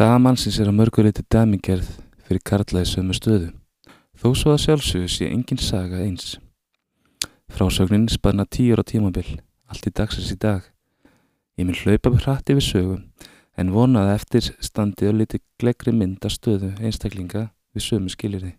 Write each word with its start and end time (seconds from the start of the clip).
Sagamannsins 0.00 0.56
er 0.56 0.64
á 0.64 0.72
mörguleiti 0.72 1.20
dæmigerð 1.28 1.88
fyrir 2.24 2.40
karlæði 2.48 2.88
sömu 2.88 3.12
stöðu. 3.12 3.48
Þó 4.16 4.30
svo 4.32 4.52
að 4.54 4.62
sjálfsögur 4.62 5.10
sé 5.12 5.26
engin 5.28 5.58
saga 5.60 5.98
eins. 6.00 6.38
Frásögnin 7.52 8.06
spanna 8.08 8.46
tíur 8.48 8.80
á 8.80 8.84
tímabill, 8.88 9.34
allt 9.68 9.84
í 9.84 9.92
dagsins 9.92 10.30
í 10.32 10.38
dag. 10.40 10.62
Ég 11.60 11.68
mun 11.68 11.76
hlaupa 11.76 12.14
hrætt 12.14 12.48
yfir 12.48 12.64
sögum 12.64 13.02
en 13.60 13.74
vonaði 13.74 14.14
eftir 14.14 14.48
standi 14.64 15.10
og 15.10 15.18
liti 15.18 15.42
gleggri 15.60 15.92
mynda 15.92 16.32
stöðu 16.32 16.72
einstaklinga 16.80 17.50
við 17.76 17.86
sömu 17.90 18.08
skilirði. 18.08 18.54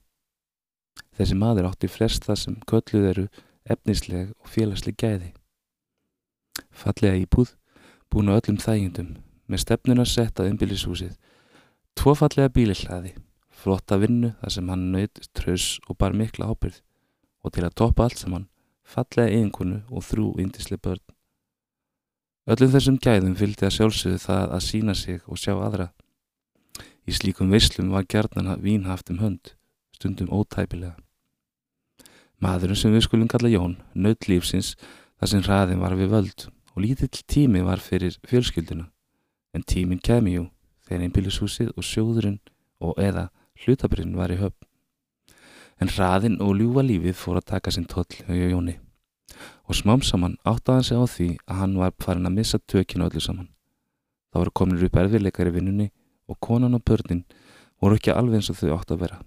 Þessi 1.18 1.40
maður 1.42 1.72
átti 1.72 1.90
flest 1.90 2.30
það 2.30 2.40
sem 2.44 2.60
kölluð 2.70 3.10
eru 3.16 3.26
efnisleg 3.66 4.30
og 4.38 4.54
félagsleg 4.54 4.94
gæði. 4.94 5.34
Fallega 6.70 7.18
íbúð, 7.26 7.58
búin 8.14 8.30
á 8.30 8.38
öllum 8.38 8.62
þægjendum, 8.62 9.16
með 9.50 9.66
stefnuna 9.66 10.06
sett 10.06 10.38
að 10.38 10.54
umbyllishúsið, 10.54 11.18
tvo 12.02 12.16
fallega 12.18 12.50
bílihlaði, 12.50 13.12
flotta 13.54 14.00
vinnu 14.02 14.32
þar 14.40 14.54
sem 14.56 14.70
hann 14.74 14.86
nöyt 14.90 15.20
trös 15.38 15.66
og 15.86 16.00
bar 16.02 16.16
mikla 16.18 16.48
ábyrð 16.50 16.80
og 17.46 17.54
til 17.54 17.66
að 17.68 17.76
toppa 17.78 18.08
allt 18.08 18.18
saman, 18.18 18.48
fallega 18.82 19.30
eiginkonu 19.30 19.84
og 19.94 20.02
þrjú 20.08 20.32
indisli 20.42 20.80
börn. 20.82 21.04
Öllum 22.50 22.72
þessum 22.74 22.98
gæðum 23.06 23.36
fylgdi 23.38 23.68
að 23.68 23.76
sjálfsögðu 23.76 24.22
það 24.24 24.54
að 24.56 24.64
sína 24.66 24.96
sig 24.98 25.20
og 25.28 25.38
sjá 25.38 25.54
aðra. 25.54 25.88
Í 27.06 27.14
slíkum 27.14 27.54
veislum 27.54 27.92
var 27.94 28.08
gjarnana 28.10 28.56
vínhaft 28.64 29.12
um 29.14 29.20
hönd, 29.22 29.52
stundum 29.94 30.32
ótæpilega. 30.34 30.96
Maðurinn 32.42 32.80
sem 32.82 32.96
við 32.96 33.06
skulum 33.06 33.30
kalla 33.30 33.52
Jón 33.52 33.76
nödd 33.94 34.26
lífsins 34.26 34.72
þar 35.20 35.34
sem 35.36 35.46
hraðin 35.46 35.86
var 35.86 35.94
við 36.02 36.16
völd 36.16 36.48
og 36.74 36.82
lítill 36.82 37.14
tími 37.14 37.62
var 37.62 37.78
fyrir 37.78 38.18
fjölskylduna. 38.26 38.88
En 39.54 39.62
tíminn 39.62 40.02
kemi 40.02 40.40
jú 40.40 40.48
þegar 40.92 41.08
einbílishúsið 41.08 41.72
og 41.78 41.88
sjóðurinn 41.88 42.40
og 42.84 42.98
eða 43.00 43.30
hlutabrinn 43.64 44.18
var 44.20 44.34
í 44.34 44.40
höfn. 44.42 44.68
En 45.82 45.90
hraðin 45.90 46.42
og 46.44 46.58
ljúfa 46.60 46.84
lífið 46.84 47.16
fór 47.18 47.40
að 47.40 47.48
taka 47.54 47.72
sinn 47.72 47.88
toll 47.90 48.10
hjá 48.12 48.52
Jóni. 48.52 48.76
Og 49.72 49.78
smám 49.80 50.04
saman 50.04 50.36
áttaði 50.44 50.76
hann 50.76 50.86
sig 50.86 51.00
á 51.00 51.06
því 51.08 51.30
að 51.48 51.60
hann 51.62 51.78
var 51.80 51.96
farin 52.04 52.28
að 52.28 52.36
missa 52.36 52.60
tökinu 52.60 53.08
öllu 53.08 53.24
saman. 53.24 53.48
Það 54.32 54.42
voru 54.44 54.54
kominir 54.60 54.88
upp 54.90 55.00
erfiðleikar 55.00 55.50
í 55.50 55.56
vinnunni 55.56 55.88
og 56.28 56.40
konan 56.44 56.76
og 56.76 56.84
börnin 56.84 57.24
voru 57.82 57.98
ekki 57.98 58.12
alveg 58.14 58.42
eins 58.42 58.52
og 58.52 58.60
þau 58.60 58.76
átt 58.76 58.92
að 58.92 59.06
vera. 59.06 59.22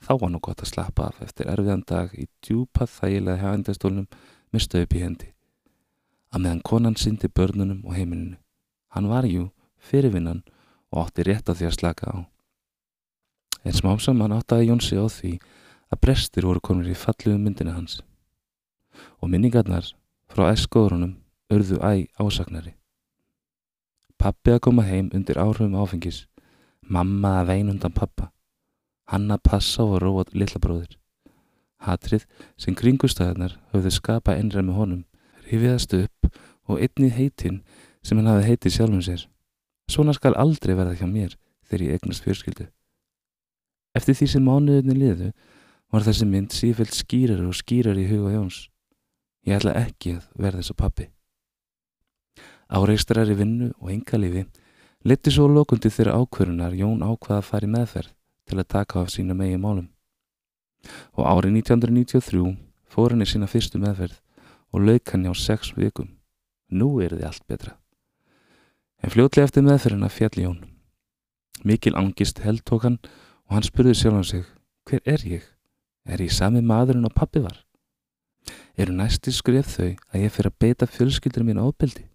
Þá 0.00 0.12
var 0.20 0.30
nú 0.32 0.40
gott 0.44 0.62
að 0.62 0.70
slappa 0.70 1.08
af 1.08 1.22
eftir 1.24 1.48
erfiðan 1.48 1.86
dag 1.88 2.12
í 2.16 2.28
djúpa 2.44 2.86
þægilega 2.88 3.40
hægandastólnum 3.40 4.06
með 4.52 4.64
stöp 4.66 4.94
í 4.96 5.02
hendi. 5.02 5.32
Að 6.30 6.44
meðan 6.44 6.62
konan 6.64 6.96
syndi 7.00 7.28
börnunum 7.28 7.82
og 7.84 7.96
heimilinu. 7.96 8.38
Hann 8.94 9.10
var 9.10 9.26
jú 9.28 9.50
fyrirvinnan 9.80 10.42
og 10.92 11.06
átti 11.06 11.26
rétt 11.26 11.48
á 11.48 11.52
því 11.52 11.68
að 11.68 11.76
slaka 11.78 12.12
á. 12.12 12.16
En 13.64 13.76
smám 13.76 14.00
saman 14.00 14.34
áttaði 14.36 14.70
Jónsi 14.70 14.96
á 14.96 15.06
því 15.08 15.36
að 15.90 16.00
brestir 16.04 16.46
voru 16.46 16.62
komin 16.64 16.90
í 16.90 16.96
falluðu 16.96 17.38
myndina 17.38 17.74
hans. 17.76 18.00
Og 19.20 19.28
minningarnar 19.32 19.90
frá 20.30 20.50
æskóðrunum 20.52 21.16
örðu 21.50 21.80
æg 21.82 22.08
ásagnari. 22.20 22.76
Pappi 24.20 24.52
að 24.54 24.62
koma 24.66 24.84
heim 24.84 25.08
undir 25.16 25.40
áhrifum 25.40 25.78
áfengis, 25.80 26.26
mamma 26.82 27.40
að 27.40 27.52
vein 27.52 27.72
undan 27.72 27.94
pappa, 27.96 28.30
hann 29.08 29.30
að 29.32 29.44
passa 29.48 29.84
og 29.84 30.00
róa 30.02 30.26
lillabróðir. 30.32 30.98
Hatrið 31.80 32.26
sem 32.60 32.76
kringustæðarnar 32.76 33.56
höfðu 33.72 33.94
skapa 33.96 34.36
einræð 34.36 34.66
með 34.68 34.76
honum, 34.76 35.04
rifiðast 35.48 35.96
upp 35.96 36.28
og 36.68 36.82
einnið 36.84 37.16
heitin 37.16 37.62
sem 38.04 38.20
hann 38.20 38.28
hafi 38.28 38.50
heitið 38.50 38.76
sjálfum 38.76 39.04
sér. 39.04 39.24
Svona 39.90 40.14
skal 40.14 40.36
aldrei 40.38 40.76
verða 40.78 40.94
hjá 41.00 41.08
mér 41.10 41.34
þegar 41.66 41.86
ég 41.86 41.96
egnast 41.98 42.22
fjörskildu. 42.22 42.68
Eftir 43.98 44.14
því 44.14 44.26
sem 44.30 44.44
mánuðinni 44.46 44.94
liðu 44.94 45.30
var 45.90 46.04
þessi 46.06 46.26
mynd 46.30 46.54
sífælt 46.54 46.94
skýrar 46.94 47.42
og 47.48 47.56
skýrar 47.58 47.98
í 47.98 48.06
huga 48.06 48.36
Jóns. 48.36 48.68
Ég 49.46 49.58
ætla 49.58 49.74
ekki 49.80 50.20
að 50.20 50.28
verða 50.38 50.60
þess 50.60 50.74
að 50.74 50.80
pappi. 50.84 51.06
Áreikstrar 52.70 53.32
í 53.32 53.34
vinnu 53.34 53.72
og 53.80 53.90
engalífi 53.90 54.44
leti 55.02 55.32
svo 55.34 55.48
lokundi 55.50 55.90
þeirra 55.90 56.20
ákvörunar 56.20 56.76
Jón 56.78 57.02
ákvaða 57.02 57.40
að 57.40 57.48
fara 57.48 57.66
í 57.66 57.72
meðferð 57.74 58.14
til 58.46 58.60
að 58.60 58.70
taka 58.76 59.02
af 59.02 59.10
sína 59.10 59.34
megi 59.34 59.58
málum. 59.58 59.88
Og 61.18 61.26
árið 61.26 61.58
1993 61.64 62.54
fór 62.86 63.16
hann 63.16 63.26
í 63.26 63.30
sína 63.30 63.50
fyrstu 63.50 63.82
meðferð 63.82 64.20
og 64.70 64.86
lauk 64.86 65.10
hann 65.10 65.26
hjá 65.26 65.34
sex 65.34 65.74
vikum. 65.74 66.14
Nú 66.70 67.00
er 67.02 67.18
þið 67.18 67.26
allt 67.26 67.46
betra. 67.50 67.79
En 69.00 69.12
fljótlega 69.12 69.48
eftir 69.48 69.64
meðferðina 69.64 70.10
fjalli 70.12 70.44
Jón. 70.44 70.60
Mikil 71.64 71.96
angist 71.96 72.42
held 72.44 72.64
tók 72.68 72.84
hann 72.84 72.98
og 73.48 73.56
hann 73.56 73.66
spurði 73.66 73.94
sjálf 73.96 74.18
hann 74.18 74.28
sig, 74.28 74.44
hver 74.88 75.00
er 75.08 75.24
ég? 75.24 75.46
Er 76.04 76.20
ég 76.20 76.32
sami 76.32 76.60
maðurinn 76.64 77.08
og 77.08 77.14
pappi 77.16 77.40
var? 77.44 77.62
Eru 78.76 78.92
næsti 78.96 79.32
skrif 79.32 79.72
þau 79.76 79.88
að 80.12 80.24
ég 80.24 80.34
fyrir 80.34 80.52
að 80.52 80.58
beita 80.64 80.88
fjölskyldur 80.88 81.44
mín 81.48 81.60
ábyldi? 81.60 82.06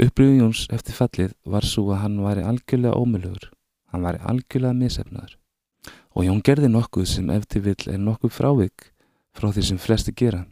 Upplifun 0.00 0.38
Jóns 0.38 0.62
eftir 0.72 0.96
fallið 0.96 1.34
var 1.44 1.66
svo 1.66 1.90
að 1.90 2.02
hann 2.04 2.22
væri 2.24 2.46
algjörlega 2.46 2.96
ómölugur. 2.96 3.50
Hann 3.90 4.06
væri 4.06 4.22
algjörlega 4.22 4.78
misefnaður. 4.78 5.36
Og 6.14 6.26
Jón 6.26 6.42
gerði 6.46 6.70
nokkuð 6.70 7.10
sem 7.10 7.30
eftir 7.34 7.66
vill 7.66 7.90
er 7.90 7.98
nokkuð 7.98 8.32
frávik 8.38 8.90
frá 9.36 9.50
því 9.50 9.66
sem 9.66 9.82
flesti 9.82 10.14
gera. 10.14 10.46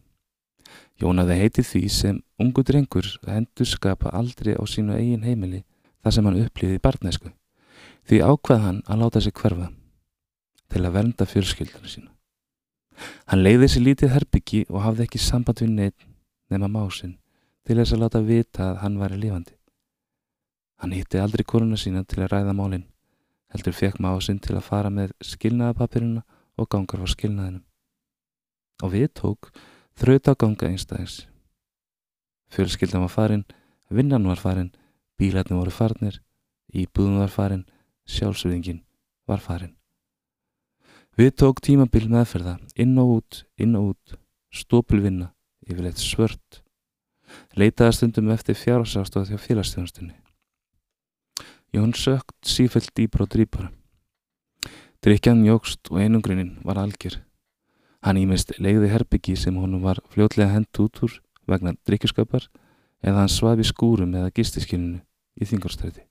Jón 0.98 1.22
hafði 1.22 1.38
heitið 1.38 1.66
því 1.70 1.82
sem 1.94 2.20
ungu 2.42 2.64
drengur 2.66 3.06
að 3.22 3.36
endur 3.36 3.68
skapa 3.70 4.10
aldrei 4.18 4.56
á 4.58 4.62
sínu 4.66 4.96
eigin 4.98 5.26
heimili 5.26 5.62
þar 6.02 6.14
sem 6.14 6.26
hann 6.26 6.40
upplýði 6.42 6.80
barnesku. 6.82 7.30
Því 8.08 8.22
ákvað 8.24 8.64
hann 8.64 8.80
að 8.86 9.04
láta 9.04 9.22
sig 9.22 9.34
hverfa 9.38 9.68
til 10.68 10.82
að 10.84 10.94
vernda 10.96 11.26
fjölskylduna 11.28 11.90
sína. 11.92 12.10
Hann 13.30 13.44
leiði 13.44 13.68
sér 13.70 13.84
lítið 13.86 14.12
herbyggi 14.16 14.64
og 14.72 14.82
hafði 14.82 15.06
ekki 15.06 15.22
samband 15.22 15.62
við 15.62 15.70
neitt 15.76 16.08
nema 16.50 16.70
másinn 16.72 17.14
til 17.68 17.78
þess 17.78 17.94
að 17.94 18.02
láta 18.02 18.24
vita 18.24 18.70
að 18.72 18.82
hann 18.82 18.98
væri 18.98 19.20
lifandi. 19.22 19.54
Hann 20.82 20.94
hitti 20.96 21.20
aldrei 21.22 21.44
koruna 21.46 21.78
sína 21.78 22.04
til 22.06 22.22
að 22.22 22.32
ræða 22.32 22.54
málinn, 22.56 22.86
heldur 23.52 23.74
fekk 23.76 23.98
másinn 24.02 24.38
til 24.42 24.56
að 24.56 24.66
fara 24.66 24.90
með 24.94 25.14
skilnaðapapirina 25.26 26.22
og 26.58 26.68
gangar 26.70 27.02
á 27.02 27.06
skilnaðinum. 27.10 27.64
Og 28.82 28.94
við 28.94 29.08
tók 29.18 29.50
þraut 29.98 30.30
á 30.30 30.32
ganga 30.38 30.68
einstæðis. 30.70 31.26
Fjölskyldan 32.54 33.04
var 33.04 33.12
farin, 33.12 33.44
vinnan 33.90 34.28
var 34.30 34.40
farin, 34.40 34.70
bílarnir 35.18 35.58
voru 35.58 35.74
farnir, 35.74 36.20
íbúðun 36.72 37.18
var 37.20 37.32
farin, 37.32 37.66
sjálfsöðingin 38.08 38.84
var 39.28 39.42
farin. 39.42 39.74
Við 41.18 41.34
tók 41.42 41.60
tímabil 41.66 42.06
meðferða, 42.06 42.56
inn 42.78 42.94
og 43.02 43.18
út, 43.18 43.42
inn 43.58 43.74
og 43.74 43.92
út, 43.92 44.14
stópilvinna, 44.54 45.32
yfirleitt 45.66 45.98
svört. 45.98 46.62
Leitaði 47.58 47.98
stundum 47.98 48.30
eftir 48.32 48.56
fjárhásastóð 48.56 49.34
hjá 49.34 49.42
félagsstjónastunni. 49.42 50.14
Jón 51.74 51.92
sökt 51.92 52.38
sífælt 52.46 52.94
dýpar 52.96 53.26
og 53.26 53.32
drýpar. 53.34 53.68
Drykjan 55.04 55.44
jógst 55.44 55.90
og 55.90 56.00
einungrinnin 56.00 56.56
var 56.64 56.78
algjör. 56.80 57.18
Hann 58.04 58.20
ímest 58.20 58.54
legði 58.62 58.90
herbyggi 58.92 59.34
sem 59.36 59.56
honum 59.58 59.82
var 59.82 59.98
fljótlega 60.12 60.52
hend 60.54 60.82
út 60.82 61.02
úr 61.02 61.18
vegna 61.50 61.74
drykkjuskapar 61.86 62.46
eða 63.02 63.24
hann 63.24 63.32
svafi 63.32 63.66
skúrum 63.66 64.14
eða 64.14 64.32
gistiskilinu 64.34 65.00
í 65.38 65.48
þingorstræti. 65.48 66.04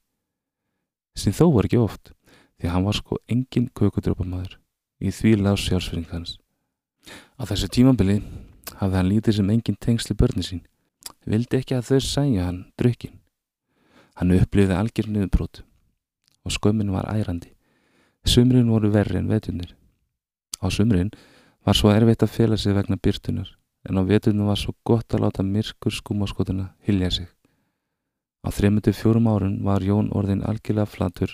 Sem 1.17 1.33
þó 1.33 1.47
var 1.55 1.67
ekki 1.67 1.79
oft 1.81 2.11
því 2.59 2.73
hann 2.73 2.87
var 2.87 2.97
sko 2.97 3.19
engin 3.31 3.69
kökudrópamaður 3.77 4.57
í 4.99 5.13
því 5.13 5.37
lág 5.39 5.59
sjálfsfyrring 5.61 6.09
hans. 6.11 6.37
Á 7.39 7.47
þessu 7.47 7.69
tímambili 7.71 8.19
hafði 8.81 8.99
hann 8.99 9.11
lítið 9.11 9.39
sem 9.39 9.53
engin 9.53 9.79
tengsli 9.79 10.17
börni 10.17 10.43
sín. 10.43 10.65
Vildi 11.23 11.61
ekki 11.61 11.77
að 11.77 11.87
þau 11.91 11.99
sæja 12.03 12.47
hann 12.49 12.65
drukkin. 12.79 13.15
Hann 14.17 14.33
upplifði 14.35 14.75
algjör 14.75 15.09
niðurbrót 15.13 15.63
og 16.47 16.55
skömmin 16.55 16.91
var 16.91 17.07
ærandi. 17.11 17.53
Sumrin 18.27 18.71
voru 18.71 18.89
verri 18.91 19.19
en 19.19 19.29
vetjunir. 19.31 19.75
Á 20.59 20.67
sumrin 20.73 21.13
var 21.67 21.75
svo 21.75 21.91
erfitt 21.91 22.23
að 22.23 22.31
fela 22.31 22.57
sig 22.57 22.75
vegna 22.75 22.95
byrtunar 22.95 23.49
en 23.87 23.99
á 23.99 24.01
vetjunum 24.07 24.47
var 24.47 24.59
svo 24.59 24.71
gott 24.87 25.11
að 25.11 25.25
láta 25.25 25.43
myrkur 25.43 25.91
skúmaskotuna 25.91 26.69
hilja 26.87 27.09
sig. 27.11 27.27
Á 28.47 28.47
34 28.51 29.19
árun 29.27 29.63
var 29.67 29.83
Jón 29.83 30.07
orðin 30.15 30.45
algjörlega 30.47 30.87
flatur 30.87 31.33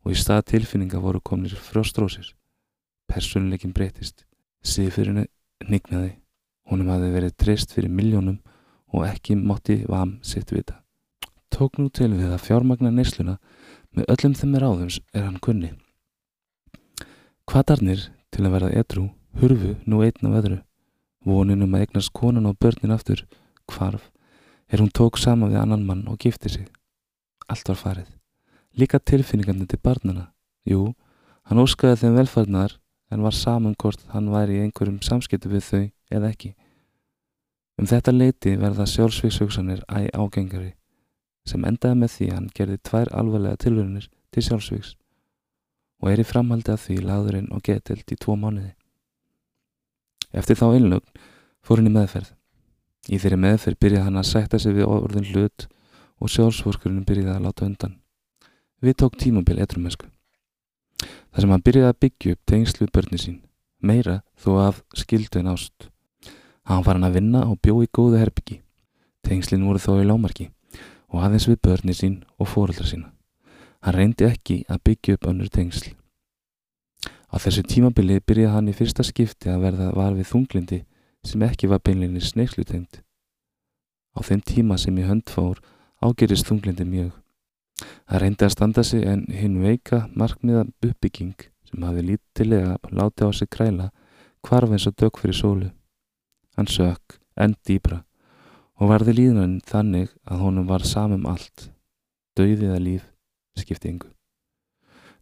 og 0.00 0.12
í 0.12 0.16
stað 0.16 0.46
tilfinninga 0.52 1.00
voru 1.00 1.20
komnir 1.20 1.52
frjóstrósir. 1.60 2.32
Personleikin 3.06 3.74
breytist. 3.76 4.24
Sýðfyrinu 4.64 5.26
nignaði. 5.68 6.16
Húnum 6.70 6.88
hafði 6.94 7.12
verið 7.12 7.36
treyst 7.36 7.76
fyrir 7.76 7.92
miljónum 7.92 8.40
og 8.96 9.04
ekki 9.04 9.36
mátti 9.36 9.82
vam 9.88 10.16
sitt 10.22 10.52
vita. 10.56 10.80
Tók 11.52 11.76
nú 11.78 11.90
til 11.92 12.14
við 12.14 12.32
að 12.32 12.44
fjármagna 12.48 12.90
neysluna 12.90 13.36
með 13.92 14.08
öllum 14.16 14.34
þeim 14.40 14.56
ráðums 14.56 14.98
er 15.12 15.28
hann 15.28 15.38
kunni. 15.40 15.74
Kvatarnir 17.46 18.08
til 18.32 18.48
að 18.48 18.56
verða 18.56 18.74
edru 18.80 19.06
hurfu 19.40 19.74
nú 19.84 20.00
einn 20.02 20.28
af 20.28 20.38
öðru. 20.40 20.58
Voninum 21.26 21.74
að 21.74 21.86
eignast 21.86 22.12
konan 22.16 22.46
og 22.46 22.58
börnin 22.58 22.94
aftur 22.94 23.26
hvarf 23.72 24.10
er 24.70 24.80
hún 24.80 24.90
tók 24.90 25.18
sama 25.18 25.48
við 25.50 25.60
annan 25.60 25.86
mann 25.86 26.08
og 26.08 26.18
gifti 26.18 26.48
sig. 26.48 26.66
allt 27.48 27.68
var 27.68 27.76
farið. 27.76 28.08
Líka 28.74 28.98
tilfinningandi 28.98 29.66
til 29.66 29.78
barnana. 29.78 30.32
Jú, 30.66 30.94
hann 31.46 31.62
óskaði 31.62 32.00
þeim 32.00 32.16
velfarnar 32.18 32.78
en 33.10 33.22
var 33.22 33.32
saman 33.32 33.76
hvort 33.78 34.02
hann 34.12 34.32
væri 34.32 34.58
í 34.58 34.62
einhverjum 34.64 35.02
samskiptu 35.02 35.48
við 35.48 35.62
þau 35.68 35.84
eða 36.10 36.30
ekki. 36.32 36.54
Um 37.78 37.86
þetta 37.86 38.12
leiti 38.12 38.56
verða 38.56 38.86
sjálfsvíkshugsanir 38.88 39.84
æg 39.86 40.08
ágengari 40.16 40.72
sem 41.46 41.64
endaði 41.64 42.00
með 42.00 42.14
því 42.16 42.30
hann 42.32 42.48
gerði 42.56 42.78
tvær 42.82 43.12
alvarlega 43.14 43.60
tilvörunir 43.62 44.08
til 44.34 44.42
sjálfsvíks 44.42 44.96
og 46.02 46.10
er 46.10 46.20
í 46.20 46.26
framhaldi 46.26 46.72
að 46.72 46.82
því 46.82 46.96
laðurinn 47.04 47.52
og 47.54 47.62
getild 47.62 48.10
í 48.10 48.18
tvo 48.18 48.34
mánuði. 48.36 48.74
Eftir 50.32 50.58
þá 50.58 50.66
innlögn 50.76 51.22
fór 51.62 51.80
hann 51.80 51.90
í 51.90 51.94
meðferð. 51.94 52.32
Í 53.06 53.18
þeirri 53.22 53.38
meðferð 53.38 53.80
byrjaði 53.82 54.06
hann 54.08 54.20
að 54.20 54.28
sætta 54.30 54.58
sig 54.58 54.74
við 54.74 54.90
orðin 54.90 55.28
hlut 55.30 55.66
og 56.18 56.32
sjálfsvorkurinn 56.32 57.06
byrjaði 57.06 57.34
að 57.36 57.44
láta 57.46 57.66
undan. 57.66 57.98
Við 58.82 58.96
tók 59.02 59.18
tímabil 59.20 59.58
etrumennsku. 59.62 60.06
þar 61.32 61.42
sem 61.42 61.50
hann 61.52 61.62
byrjaði 61.62 61.88
að 61.92 62.00
byggja 62.00 62.32
upp 62.32 62.42
tengslu 62.48 62.86
börni 62.88 63.18
sín, 63.20 63.40
meira 63.82 64.22
þó 64.40 64.50
af 64.62 64.82
skildu 64.96 65.38
en 65.38 65.52
ást. 65.52 65.90
Hann 66.64 66.82
var 66.82 66.96
hann 66.96 67.04
að 67.04 67.18
vinna 67.20 67.44
og 67.46 67.60
bjó 67.60 67.82
í 67.84 67.88
góðu 67.92 68.18
herbyggi. 68.18 68.62
Tengslinn 69.22 69.66
voru 69.66 69.78
þó 69.78 70.00
í 70.00 70.06
lámarki 70.08 70.48
og 71.12 71.22
aðeins 71.22 71.46
við 71.50 71.60
börni 71.62 71.94
sín 71.94 72.16
og 72.38 72.48
fóröldra 72.48 72.86
sína. 72.88 73.12
Hann 73.84 73.94
reyndi 73.94 74.26
ekki 74.26 74.64
að 74.68 74.82
byggja 74.88 75.14
upp 75.14 75.28
önnur 75.30 75.52
tengsl. 75.52 75.92
Á 77.32 77.36
þessu 77.42 77.64
tímabili 77.66 78.20
byrjaði 78.22 78.54
hann 78.54 78.70
í 78.70 78.74
fyrsta 78.76 79.04
skipti 79.06 79.50
að 79.50 79.64
verða 79.66 79.90
var 79.96 80.14
við 80.14 80.30
þunglindi 80.30 80.80
sem 81.26 81.42
ekki 81.42 81.70
var 81.70 81.82
beinleginni 81.82 82.22
sneikslutengt. 82.22 83.02
Á 84.16 84.18
þeim 84.22 84.42
tíma 84.46 84.78
sem 84.78 84.96
í 84.98 85.06
hönd 85.06 85.28
fór 85.30 85.60
ágerist 86.00 86.46
þunglindi 86.48 86.86
mjög. 86.86 87.12
Það 88.06 88.22
reyndi 88.22 88.46
að 88.46 88.54
standa 88.54 88.84
sig 88.86 89.04
en 89.04 89.26
hinn 89.34 89.60
veika 89.60 90.06
markmiða 90.14 90.64
uppbygging 90.86 91.48
sem 91.66 91.82
hafi 91.84 92.04
lítilega 92.06 92.76
láti 92.94 93.26
á 93.26 93.30
sig 93.34 93.50
kræla 93.50 93.90
kvarf 94.46 94.72
eins 94.72 94.86
og 94.86 94.96
dög 94.96 95.18
fyrir 95.20 95.36
sólu. 95.36 95.70
Hann 96.56 96.70
sök 96.70 97.18
enn 97.36 97.58
dýbra 97.66 98.04
og 98.80 98.92
varði 98.92 99.18
líðnan 99.18 99.60
þannig 99.66 100.12
að 100.24 100.42
honum 100.44 100.68
var 100.68 100.84
samum 100.86 101.26
allt, 101.28 101.70
dauðiða 102.36 102.78
líf, 102.80 103.08
skipti 103.58 103.92
yngu. 103.92 104.15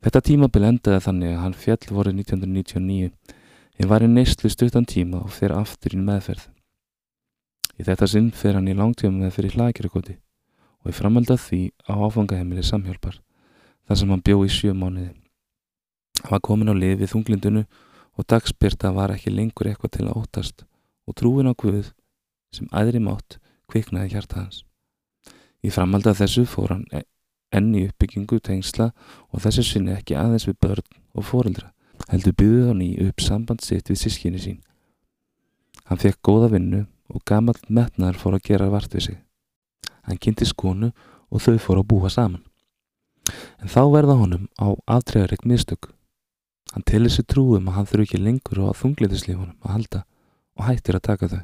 Þetta 0.04 0.20
tímabil 0.20 0.66
endaði 0.68 1.00
þannig 1.00 1.30
að 1.32 1.38
hann 1.40 1.54
fjall 1.56 1.94
voru 1.96 2.10
1999 2.12 3.06
en 3.80 3.88
var 3.88 4.02
í 4.04 4.08
neyslu 4.10 4.50
stuttan 4.52 4.84
tíma 4.84 5.22
og 5.24 5.32
fer 5.32 5.54
aftur 5.56 5.94
í 5.96 6.00
meðferð. 6.00 6.50
Í 7.80 7.86
þetta 7.88 8.08
sinn 8.12 8.28
fer 8.36 8.58
hann 8.58 8.68
í 8.68 8.74
langtíma 8.76 9.16
meðferð 9.16 9.48
í 9.48 9.54
hlaðkjörgóti 9.56 10.16
og 10.84 10.92
í 10.92 10.96
framölda 10.98 11.38
því 11.40 11.60
á 11.88 11.96
áfangaheimili 11.96 12.66
samhjálpar 12.68 13.16
þar 13.88 14.00
sem 14.00 14.12
hann 14.12 14.24
bjó 14.28 14.44
í 14.44 14.52
sjö 14.52 14.74
mánuði. 14.76 15.14
Hann 16.20 16.34
var 16.36 16.44
komin 16.50 16.68
á 16.68 16.76
lið 16.76 17.00
við 17.00 17.12
þunglindunu 17.14 17.64
og 17.64 18.28
dagspyrta 18.28 18.92
var 18.92 19.16
ekki 19.16 19.32
lengur 19.32 19.72
eitthvað 19.72 19.96
til 19.96 20.04
að 20.04 20.20
óttast 20.20 20.66
og 21.08 21.16
trúin 21.16 21.48
á 21.48 21.56
Guð 21.56 21.94
sem 22.52 22.68
æðri 22.76 23.00
mátt 23.00 23.40
kviknaði 23.72 24.12
hjarta 24.12 24.44
hans. 24.44 24.66
Í 25.64 25.72
framhaldi 25.72 26.12
af 26.12 26.20
þessu 26.20 26.44
fór 26.44 26.76
hann 26.76 26.86
enn 27.54 27.74
í 27.76 27.84
uppbyggingu 27.88 28.40
tengsla 28.42 28.90
og 29.30 29.42
þessu 29.44 29.64
sinni 29.66 29.94
ekki 29.94 30.16
aðeins 30.18 30.46
við 30.48 30.58
börn 30.64 30.98
og 31.14 31.26
fóreldra, 31.28 31.70
heldur 32.10 32.36
byggðið 32.40 32.70
hann 32.70 32.82
í 32.84 32.90
upp 33.06 33.22
samband 33.22 33.64
sitt 33.64 33.90
við 33.90 34.00
sískinni 34.02 34.42
sín. 34.42 34.60
Hann 35.88 36.00
fekk 36.00 36.20
góða 36.24 36.50
vinnu 36.54 36.84
og 37.12 37.24
gammal 37.28 37.56
metnar 37.68 38.18
fór 38.18 38.38
að 38.38 38.46
gera 38.48 38.70
vart 38.72 38.94
við 38.94 39.08
sig. 39.08 39.18
Hann 40.04 40.20
kynnti 40.20 40.48
skonu 40.48 40.90
og 41.30 41.44
þau 41.44 41.58
fór 41.60 41.82
að 41.82 41.88
búa 41.92 42.10
saman. 42.12 42.42
En 43.60 43.72
þá 43.72 43.82
verða 43.92 44.18
honum 44.20 44.48
á 44.60 44.74
aftræðarik 44.96 45.46
mistök. 45.48 45.90
Hann 46.74 46.84
telur 46.88 47.12
sér 47.12 47.28
trúum 47.28 47.68
að 47.70 47.78
hann 47.78 47.88
þurfi 47.88 48.08
ekki 48.08 48.22
lengur 48.22 48.64
á 48.66 48.76
þunglindislifunum 48.76 49.58
að 49.62 49.74
halda 49.76 50.04
og 50.58 50.66
hættir 50.68 50.98
að 50.98 51.06
taka 51.08 51.30
þau. 51.32 51.42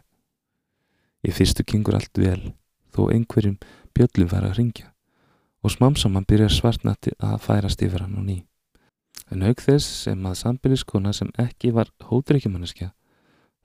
Í 1.20 1.30
fyrstu 1.36 1.64
gengur 1.68 1.96
allt 1.98 2.16
vel, 2.16 2.54
þó 2.92 3.10
einhverjum 3.12 3.60
bjöllum 3.94 4.30
fara 4.32 4.50
að 4.50 4.58
ringja 4.60 4.88
og 5.62 5.74
smamsaman 5.74 6.26
byrjar 6.28 6.52
svartnatti 6.54 7.12
að 7.18 7.40
færast 7.44 7.82
yfir 7.84 8.04
hann 8.06 8.16
og 8.16 8.24
ný. 8.24 8.38
En 9.30 9.44
auk 9.46 9.60
þess 9.62 10.06
sem 10.06 10.26
að 10.26 10.38
sambiliskona 10.40 11.12
sem 11.14 11.30
ekki 11.38 11.70
var 11.76 11.92
hótrykjumanniska 12.08 12.90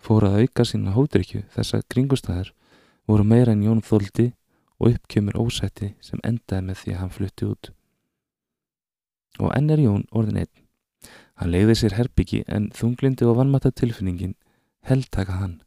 fór 0.06 0.28
að 0.28 0.44
auka 0.44 0.66
sína 0.68 0.94
hótrykju 0.94 1.46
þess 1.56 1.78
að 1.78 1.88
kringustæður 1.94 2.52
voru 3.10 3.26
meira 3.26 3.56
en 3.56 3.64
Jón 3.66 3.82
þóldi 3.86 4.32
og 4.80 4.92
uppkjömmur 4.92 5.40
ósætti 5.40 5.94
sem 6.04 6.22
endaði 6.24 6.68
með 6.68 6.82
því 6.82 6.94
að 6.94 7.02
hann 7.02 7.16
flutti 7.18 7.50
út. 7.50 7.72
Og 9.40 9.52
enn 9.56 9.72
er 9.72 9.82
Jón 9.84 10.06
orðin 10.12 10.44
einn. 10.44 10.54
Hann 11.40 11.52
leiði 11.52 11.76
sér 11.80 11.98
herbyggi 11.98 12.44
en 12.48 12.70
þunglindi 12.76 13.28
og 13.28 13.40
vannmatta 13.40 13.72
tilfinningin 13.72 14.36
heldtaka 14.88 15.40
hann. 15.42 15.60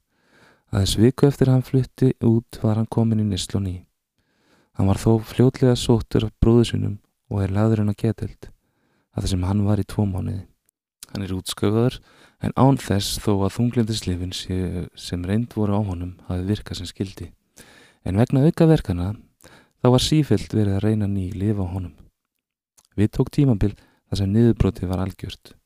Aðeins 0.73 0.97
viku 1.01 1.29
eftir 1.29 1.51
hann 1.53 1.65
flutti 1.65 2.13
út 2.25 2.61
var 2.63 2.79
hann 2.79 2.91
komin 2.91 3.25
í 3.25 3.29
Nislu 3.29 3.61
ný. 3.65 3.88
Hann 4.79 4.87
var 4.87 5.01
þó 5.03 5.19
fljótlega 5.27 5.75
sóttur 5.75 6.29
af 6.29 6.35
bróðusunum 6.39 7.01
og 7.33 7.41
er 7.43 7.51
laðurinn 7.51 7.91
á 7.91 7.99
getild, 7.99 8.47
að 9.11 9.25
það 9.25 9.31
sem 9.33 9.47
hann 9.49 9.65
var 9.67 9.81
í 9.83 9.87
tvo 9.91 10.05
mánuði. 10.07 10.45
Hann 11.11 11.25
er 11.25 11.33
útsköfaður 11.35 11.97
en 12.47 12.55
án 12.55 12.79
þess 12.79 13.19
þó 13.25 13.33
að 13.43 13.57
þunglindislifin 13.57 14.35
sem 14.95 15.25
reynd 15.27 15.57
voru 15.59 15.75
á 15.75 15.83
honum 15.83 16.13
hafi 16.29 16.47
virkað 16.47 16.79
sem 16.79 16.91
skildi. 16.91 17.33
En 18.07 18.21
vegna 18.21 18.45
aukaverkana 18.47 19.09
þá 19.83 19.89
var 19.97 20.05
sífelt 20.05 20.55
verið 20.55 20.77
að 20.77 20.85
reyna 20.87 21.09
ný 21.11 21.27
lifa 21.35 21.67
á 21.67 21.73
honum. 21.75 21.97
Við 22.95 23.11
tók 23.19 23.33
tímabil 23.35 23.73
þar 23.75 24.21
sem 24.21 24.31
niðurbroti 24.31 24.87
var 24.87 25.03
algjört. 25.03 25.57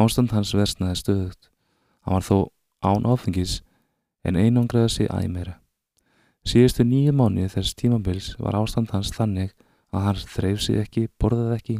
Ástand 0.00 0.32
hans 0.32 0.54
versnaði 0.56 0.96
stöðugt. 1.02 1.50
Hann 2.08 2.16
var 2.16 2.24
þó 2.24 2.38
án 2.80 3.04
áfengis 3.04 3.60
en 4.24 4.40
einangraði 4.40 4.94
sig 4.96 5.12
æmera. 5.12 5.58
Síðustu 6.44 6.84
nýju 6.84 7.14
mánu 7.16 7.46
þess 7.48 7.72
tímabils 7.78 8.34
var 8.36 8.58
ástand 8.58 8.90
hans 8.92 9.12
þannig 9.16 9.54
að 9.94 10.02
hann 10.04 10.24
þreif 10.28 10.60
sig 10.60 10.80
ekki, 10.82 11.06
borðaði 11.20 11.54
ekki, 11.56 11.76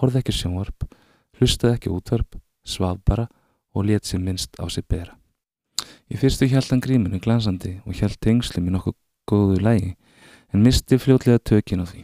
horfði 0.00 0.20
ekki 0.20 0.34
sjónvarp, 0.34 0.86
hlustaði 1.38 1.76
ekki 1.78 1.92
útvarp, 1.94 2.40
svaf 2.66 2.98
bara 3.06 3.28
og 3.74 3.86
let 3.86 4.08
sér 4.08 4.22
minnst 4.24 4.58
á 4.58 4.66
sig 4.66 4.86
bera. 4.90 5.14
Í 6.10 6.18
fyrstu 6.18 6.48
hjælt 6.50 6.72
hann 6.72 6.82
gríminu 6.82 7.20
glansandi 7.22 7.76
og 7.86 7.94
hjælt 7.94 8.18
tengslum 8.22 8.66
í 8.66 8.74
nokkuð 8.74 8.96
góðu 9.30 9.60
lægi 9.62 9.92
en 10.52 10.64
misti 10.64 10.98
fljótlega 10.98 11.38
tökin 11.38 11.82
á 11.82 11.86
því. 11.86 12.02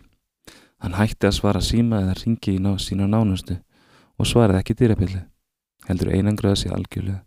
Hann 0.81 0.97
hætti 0.97 1.27
að 1.29 1.37
svara 1.37 1.61
síma 1.61 2.05
eða 2.05 2.15
ringi 2.21 2.55
í 2.57 2.63
ná, 2.63 2.77
sína 2.79 3.09
nánustu 3.11 3.59
og 4.17 4.29
svaraði 4.31 4.63
ekki 4.63 4.79
dýrapillu, 4.79 5.25
heldur 5.89 6.13
einangraði 6.15 6.63
sig 6.63 6.73
algjörlega. 6.73 7.25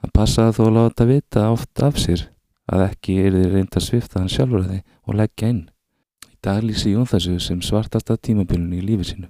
Hann 0.00 0.14
passaði 0.14 0.56
þó 0.56 0.62
að 0.66 0.76
láta 0.76 1.08
vita 1.08 1.48
oft 1.52 1.82
af 1.84 1.98
sér 2.00 2.28
að 2.70 2.86
ekki 2.86 3.18
er 3.24 3.34
þið 3.34 3.52
reynd 3.54 3.76
að 3.76 3.86
svifta 3.86 4.20
hann 4.20 4.30
sjálfur 4.30 4.64
að 4.64 4.72
þið 4.72 4.82
og 5.06 5.18
leggja 5.20 5.50
inn. 5.52 5.62
Í 6.30 6.36
dag 6.46 6.62
lýsi 6.64 6.94
Jón 6.94 7.08
þessu 7.10 7.36
sem 7.42 7.60
svartasta 7.64 8.16
tímabilunni 8.16 8.78
í 8.78 8.86
lífi 8.86 9.10
sínu. 9.10 9.28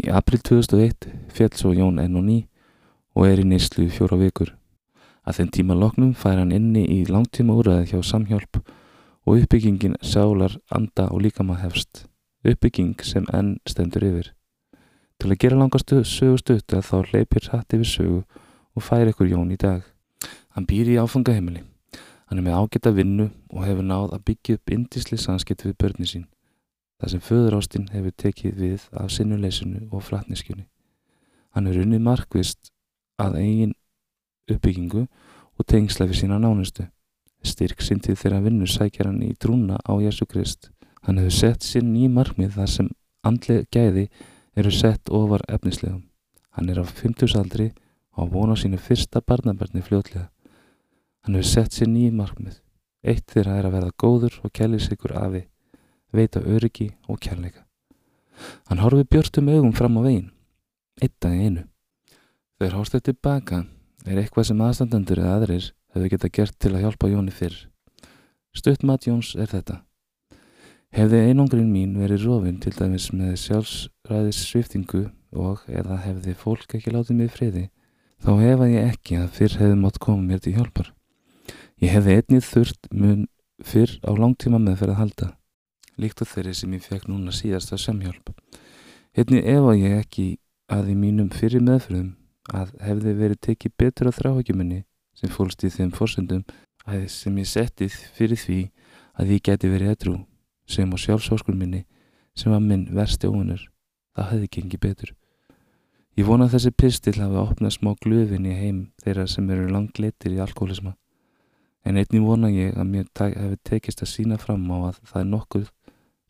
Í 0.00 0.08
april 0.16 0.40
2001 0.46 1.10
fjall 1.34 1.56
svo 1.58 1.74
Jón 1.76 1.98
enn 2.00 2.16
og 2.16 2.24
ný 2.24 2.38
og 3.18 3.26
er 3.26 3.42
í 3.42 3.46
neyslu 3.48 3.88
fjóra 3.92 4.16
vikur. 4.20 4.54
Að 5.26 5.40
þeim 5.40 5.50
tíma 5.56 5.76
loknum 5.76 6.12
fær 6.16 6.38
hann 6.38 6.54
inni 6.56 6.86
í 6.88 7.02
langtíma 7.10 7.56
úræði 7.58 7.90
hjá 7.90 8.04
samhjálp 8.06 8.62
og 9.26 9.42
uppbyggingin 9.42 9.98
sálar, 10.00 10.56
anda 10.70 11.10
og 11.10 11.20
líkama 11.26 11.58
hefst. 11.60 12.06
Uppbygging 12.46 13.02
sem 13.04 13.26
enn 13.36 13.58
stendur 13.68 14.06
yfir. 14.06 14.30
Til 15.20 15.34
að 15.34 15.40
gera 15.42 15.58
langastu 15.60 16.00
sögustutt 16.08 16.72
að 16.72 16.86
þá 16.88 17.12
leipir 17.12 17.50
hatt 17.52 17.76
yfir 17.76 17.90
sögu 17.90 18.22
og 18.72 18.86
fær 18.86 19.10
ykkur 19.12 19.28
Jón 19.28 19.52
í 19.52 19.60
dag. 19.60 19.84
Hann 20.56 20.64
býr 20.70 20.88
í 20.94 20.96
áfangaheimili. 21.02 21.66
Hann 22.30 22.38
er 22.38 22.44
með 22.46 22.60
ágæta 22.62 22.92
vinnu 22.94 23.24
og 23.50 23.64
hefur 23.66 23.82
náð 23.82 24.12
að 24.14 24.20
byggja 24.28 24.54
upp 24.54 24.70
indisli 24.70 25.16
sanskipt 25.18 25.64
við 25.66 25.72
börni 25.82 26.06
sín. 26.06 26.28
Það 27.02 27.10
sem 27.10 27.22
föðurástinn 27.26 27.88
hefur 27.90 28.14
tekið 28.22 28.60
við 28.60 28.84
af 28.94 29.10
sinnuleysinu 29.10 29.88
og 29.90 30.04
flatniskjunni. 30.06 30.68
Hann 31.50 31.66
er 31.66 31.80
unnið 31.82 32.04
markvist 32.06 32.70
að 33.18 33.40
eigin 33.42 33.74
uppbyggingu 34.46 35.04
og 35.58 35.66
tengsla 35.66 36.06
fyrir 36.06 36.22
sína 36.22 36.38
nánustu. 36.38 36.86
Styrk 37.42 37.82
sinn 37.82 37.98
til 37.98 38.14
þeirra 38.14 38.44
vinnu 38.46 38.70
sækjar 38.70 39.10
hann 39.10 39.22
í 39.26 39.34
trúna 39.34 39.82
á 39.82 39.92
Jésu 39.98 40.28
Krist. 40.30 40.70
Hann 41.02 41.18
hefur 41.18 41.34
sett 41.34 41.66
sinn 41.66 41.96
í 41.98 42.06
markmið 42.06 42.60
þar 42.60 42.74
sem 42.78 42.94
andlega 43.26 43.66
gæði 43.74 44.06
eru 44.54 44.70
sett 44.70 45.10
ofar 45.10 45.42
efnislegum. 45.48 46.04
Hann 46.54 46.70
er 46.70 46.78
á 46.78 46.86
50 46.86 47.34
aldri 47.42 47.72
og 48.14 48.30
vona 48.30 48.54
sínu 48.54 48.78
fyrsta 48.78 49.18
barnabarni 49.18 49.82
fljótlega. 49.82 50.30
Hann 51.30 51.36
hefur 51.38 51.46
sett 51.46 51.76
sér 51.76 51.86
nýjum 51.86 52.16
markmið. 52.18 52.54
Eitt 53.06 53.30
þeirra 53.30 53.60
er 53.60 53.66
að 53.68 53.74
verða 53.76 53.92
góður 54.02 54.38
og 54.42 54.50
kælir 54.50 54.80
sig 54.82 54.96
ykkur 54.96 55.12
afi, 55.14 55.44
veita 56.10 56.40
öryggi 56.42 56.88
og 57.06 57.20
kærleika. 57.22 57.62
Hann 58.66 58.82
horfi 58.82 59.06
björnstum 59.06 59.52
augum 59.54 59.70
fram 59.70 60.00
á 60.02 60.02
veginn, 60.08 60.32
eitt 60.98 61.22
að 61.22 61.38
einu. 61.38 61.64
Þegar 62.58 62.76
hóstaði 62.80 63.06
tilbaka 63.12 63.62
er 64.10 64.18
eitthvað 64.24 64.50
sem 64.50 64.66
aðstandandur 64.66 65.22
eða 65.22 65.36
aðrir 65.36 65.70
hefur 65.94 66.12
geta 66.16 66.34
gert 66.34 66.58
til 66.58 66.74
að 66.74 66.86
hjálpa 66.88 67.14
Jóni 67.14 67.38
fyrr. 67.38 67.62
Stutt 68.50 68.82
mat 68.82 69.06
Jóns 69.06 69.36
er 69.38 69.54
þetta. 69.54 69.84
Hefði 70.90 71.24
einangrinn 71.30 71.70
mín 71.70 71.94
verið 72.02 72.26
rofin 72.26 72.58
til 72.58 72.74
dæmis 72.74 73.12
með 73.14 73.36
sjálfsræðis 73.46 74.46
sviftingu 74.50 75.06
og 75.30 75.62
eða 75.70 76.02
hefði 76.10 76.34
fólk 76.34 76.74
ekki 76.74 76.90
látið 76.90 77.22
mig 77.22 77.36
friði, 77.38 77.68
þá 78.18 78.32
hefa 78.42 78.74
ég 78.74 78.96
ekki 78.96 79.22
að 79.22 79.36
fyrr 79.38 79.60
hefði 79.62 79.84
mátt 79.86 80.02
koma 80.02 80.26
mér 80.26 80.42
til 80.42 80.58
hjálpar. 80.58 80.90
Ég 81.80 81.94
hefði 81.94 82.18
einnið 82.18 82.44
þurft 82.44 82.88
mun 82.92 83.20
fyrr 83.64 83.92
á 84.04 84.12
langtíma 84.12 84.58
meðferð 84.60 84.92
að 84.92 84.98
halda, 84.98 85.28
líkt 85.96 86.20
á 86.20 86.28
þeirri 86.28 86.52
sem 86.58 86.74
ég 86.76 86.84
fekk 86.84 87.06
núna 87.08 87.32
síðast 87.32 87.72
að 87.72 87.80
semhjálp. 87.86 88.32
Einnig 89.16 89.48
efa 89.48 89.72
ég 89.80 89.94
ekki 90.02 90.26
að 90.68 90.90
í 90.92 90.96
mínum 91.00 91.30
fyrir 91.32 91.64
meðferðum 91.64 92.10
að 92.52 92.74
hefði 92.84 93.16
verið 93.22 93.40
tekið 93.48 93.76
betur 93.80 94.12
á 94.12 94.16
þráhækjuminni 94.18 94.82
sem 95.16 95.32
fólst 95.32 95.64
í 95.64 95.72
þeim 95.72 95.94
fórsendum 95.96 96.44
að 96.84 97.08
sem 97.16 97.40
ég 97.40 97.48
settið 97.48 97.96
fyrir 98.12 98.44
því 98.44 98.60
að 99.16 99.34
ég 99.38 99.44
geti 99.48 99.72
verið 99.72 99.96
edru 99.96 100.16
sem 100.68 100.92
á 100.92 100.96
sjálfsóskun 101.00 101.56
minni 101.56 101.86
sem 102.36 102.52
var 102.52 102.60
minn 102.60 102.90
versti 102.92 103.24
óunur. 103.24 103.70
Það 104.12 104.32
hefði 104.34 104.54
gengið 104.56 104.84
betur. 104.84 105.16
Ég 106.18 106.28
vona 106.28 106.44
að 106.44 106.58
þessi 106.58 106.76
pistil 106.76 107.20
hafi 107.22 107.40
opnað 107.40 107.78
smá 107.78 107.94
glöfin 108.04 108.44
í 108.44 108.52
heim 108.52 108.80
þeirra 109.00 109.24
sem 109.30 109.48
eru 109.48 109.70
langleitir 109.72 110.36
í 110.36 110.42
alkoholisma. 110.44 110.98
En 111.84 111.96
einnig 111.96 112.22
vona 112.22 112.50
ég 112.52 112.76
að 112.76 112.88
mér 112.92 113.06
hefði 113.16 113.58
tekist 113.64 114.02
að 114.04 114.12
sína 114.12 114.38
fram 114.38 114.66
á 114.68 114.92
að 114.92 115.00
það 115.08 115.20
er 115.22 115.28
nokkuð 115.30 115.68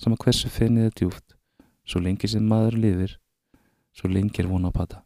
sem 0.00 0.14
að 0.14 0.23
hversu 0.25 0.50
fennið 0.52 0.88
er 0.88 0.97
djúft, 0.97 1.37
svo 1.85 2.00
lengi 2.00 2.30
sem 2.30 2.47
maður 2.47 2.78
lifir, 2.85 3.16
svo 3.92 4.09
lengi 4.09 4.42
er 4.45 4.49
vona 4.49 4.71
að 4.71 4.78
pata. 4.78 5.02